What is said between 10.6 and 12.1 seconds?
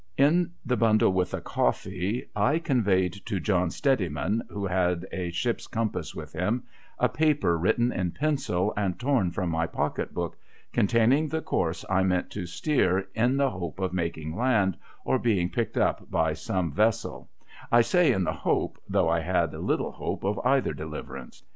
containing the course I